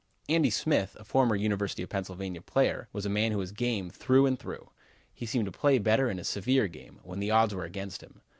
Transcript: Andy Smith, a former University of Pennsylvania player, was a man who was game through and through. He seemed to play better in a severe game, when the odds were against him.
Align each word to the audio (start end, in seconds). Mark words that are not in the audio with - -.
Andy 0.27 0.49
Smith, 0.49 0.97
a 0.99 1.03
former 1.03 1.35
University 1.35 1.83
of 1.83 1.89
Pennsylvania 1.89 2.41
player, 2.41 2.87
was 2.91 3.05
a 3.05 3.07
man 3.07 3.31
who 3.31 3.37
was 3.37 3.51
game 3.51 3.91
through 3.91 4.25
and 4.25 4.39
through. 4.39 4.71
He 5.13 5.27
seemed 5.27 5.45
to 5.45 5.51
play 5.51 5.77
better 5.77 6.09
in 6.09 6.17
a 6.17 6.23
severe 6.23 6.67
game, 6.67 6.99
when 7.03 7.19
the 7.19 7.29
odds 7.29 7.53
were 7.53 7.65
against 7.65 8.01
him. 8.01 8.21